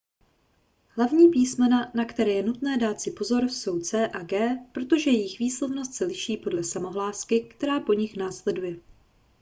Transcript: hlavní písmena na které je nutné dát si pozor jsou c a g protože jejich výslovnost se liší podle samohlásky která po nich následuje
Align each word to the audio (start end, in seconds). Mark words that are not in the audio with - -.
hlavní 0.87 1.29
písmena 1.29 1.91
na 1.93 2.05
které 2.05 2.31
je 2.31 2.43
nutné 2.43 2.77
dát 2.77 3.01
si 3.01 3.11
pozor 3.11 3.43
jsou 3.49 3.79
c 3.79 4.07
a 4.07 4.23
g 4.23 4.55
protože 4.71 5.09
jejich 5.09 5.39
výslovnost 5.39 5.93
se 5.93 6.05
liší 6.05 6.37
podle 6.37 6.63
samohlásky 6.63 7.41
která 7.41 7.79
po 7.79 7.93
nich 7.93 8.17
následuje 8.17 8.77